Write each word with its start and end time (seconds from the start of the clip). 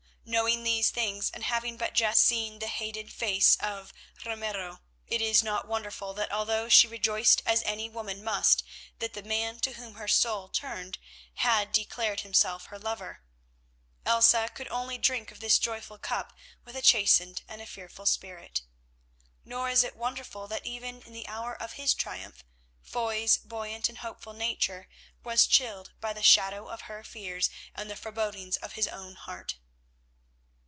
Knowing 0.23 0.63
these 0.63 0.91
things, 0.91 1.29
and 1.31 1.43
having 1.43 1.75
but 1.75 1.93
just 1.93 2.21
seen 2.23 2.59
the 2.59 2.67
hated 2.67 3.11
face 3.11 3.57
of 3.57 3.91
Ramiro, 4.25 4.79
it 5.05 5.19
is 5.21 5.43
not 5.43 5.67
wonderful 5.67 6.13
that 6.13 6.31
although 6.31 6.69
she 6.69 6.87
rejoiced 6.87 7.41
as 7.45 7.61
any 7.63 7.89
woman 7.89 8.23
must 8.23 8.63
that 8.99 9.13
the 9.13 9.23
man 9.23 9.59
to 9.59 9.73
whom 9.73 9.95
her 9.95 10.07
soul 10.07 10.47
turned 10.47 10.97
had 11.33 11.73
declared 11.73 12.21
himself 12.21 12.67
her 12.67 12.79
lover, 12.79 13.21
Elsa 14.05 14.47
could 14.53 14.69
only 14.69 14.97
drink 14.97 15.31
of 15.31 15.41
this 15.41 15.59
joyful 15.59 15.97
cup 15.97 16.31
with 16.63 16.77
a 16.77 16.81
chastened 16.81 17.41
and 17.49 17.61
a 17.61 17.65
fearful 17.65 18.05
spirit. 18.05 18.61
Nor 19.43 19.69
is 19.69 19.83
it 19.83 19.97
wonderful 19.97 20.47
that 20.47 20.65
even 20.65 21.01
in 21.01 21.11
the 21.11 21.27
hour 21.27 21.61
of 21.61 21.73
his 21.73 21.93
triumph 21.93 22.41
Foy's 22.81 23.35
buoyant 23.37 23.89
and 23.89 23.97
hopeful 23.97 24.33
nature 24.33 24.87
was 25.25 25.45
chilled 25.45 25.91
by 25.99 26.13
the 26.13 26.23
shadow 26.23 26.69
of 26.69 26.81
her 26.83 27.03
fears 27.03 27.49
and 27.75 27.89
the 27.91 27.97
forebodings 27.97 28.55
of 28.57 28.73
his 28.73 28.87
own 28.87 29.15
heart. 29.15 29.55